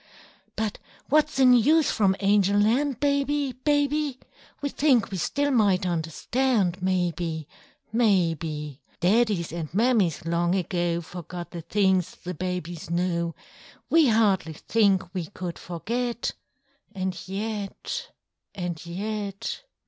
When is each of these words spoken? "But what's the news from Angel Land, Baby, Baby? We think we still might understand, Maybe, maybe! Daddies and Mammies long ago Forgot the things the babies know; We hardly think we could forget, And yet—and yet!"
"But 0.55 0.79
what's 1.09 1.35
the 1.37 1.45
news 1.45 1.91
from 1.91 2.15
Angel 2.21 2.59
Land, 2.59 2.99
Baby, 2.99 3.51
Baby? 3.51 4.19
We 4.59 4.69
think 4.69 5.11
we 5.11 5.19
still 5.19 5.51
might 5.51 5.85
understand, 5.85 6.81
Maybe, 6.81 7.47
maybe! 7.93 8.81
Daddies 8.99 9.51
and 9.53 9.71
Mammies 9.75 10.25
long 10.25 10.55
ago 10.55 11.01
Forgot 11.01 11.51
the 11.51 11.61
things 11.61 12.15
the 12.15 12.33
babies 12.33 12.89
know; 12.89 13.35
We 13.91 14.07
hardly 14.07 14.53
think 14.53 15.13
we 15.13 15.27
could 15.27 15.59
forget, 15.59 16.31
And 16.95 17.15
yet—and 17.27 18.83
yet!" 18.83 19.61